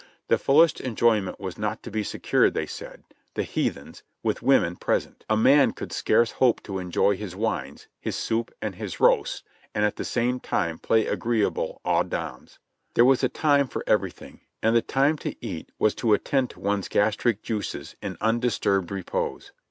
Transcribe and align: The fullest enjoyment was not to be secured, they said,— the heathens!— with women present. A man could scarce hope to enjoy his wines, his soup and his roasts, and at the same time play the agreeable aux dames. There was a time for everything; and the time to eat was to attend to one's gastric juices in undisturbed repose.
The 0.29 0.39
fullest 0.39 0.81
enjoyment 0.81 1.39
was 1.39 1.59
not 1.59 1.83
to 1.83 1.91
be 1.91 2.01
secured, 2.03 2.55
they 2.55 2.65
said,— 2.65 3.03
the 3.35 3.43
heathens!— 3.43 4.01
with 4.23 4.41
women 4.41 4.75
present. 4.75 5.23
A 5.29 5.37
man 5.37 5.73
could 5.73 5.93
scarce 5.93 6.31
hope 6.31 6.63
to 6.63 6.79
enjoy 6.79 7.15
his 7.15 7.35
wines, 7.35 7.85
his 7.99 8.15
soup 8.15 8.49
and 8.63 8.73
his 8.73 8.99
roasts, 8.99 9.43
and 9.75 9.85
at 9.85 9.97
the 9.97 10.03
same 10.03 10.39
time 10.39 10.79
play 10.79 11.03
the 11.03 11.11
agreeable 11.11 11.81
aux 11.85 12.01
dames. 12.01 12.57
There 12.95 13.05
was 13.05 13.23
a 13.23 13.29
time 13.29 13.67
for 13.67 13.83
everything; 13.85 14.41
and 14.63 14.75
the 14.75 14.81
time 14.81 15.19
to 15.19 15.35
eat 15.39 15.71
was 15.77 15.93
to 16.01 16.13
attend 16.15 16.49
to 16.49 16.59
one's 16.59 16.87
gastric 16.87 17.43
juices 17.43 17.95
in 18.01 18.17
undisturbed 18.21 18.89
repose. 18.89 19.51